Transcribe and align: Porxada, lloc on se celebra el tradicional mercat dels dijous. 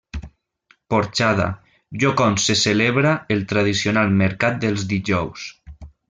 Porxada, 0.93 1.45
lloc 2.03 2.23
on 2.29 2.37
se 2.45 2.55
celebra 2.63 3.11
el 3.35 3.45
tradicional 3.51 4.09
mercat 4.23 4.57
dels 4.65 4.87
dijous. 4.95 5.45